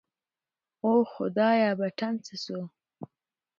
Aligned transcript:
اوه 0.85 1.05
خدايه 1.15 1.69
بټن 1.79 2.13
څه 2.25 2.35
سو. 2.43 2.59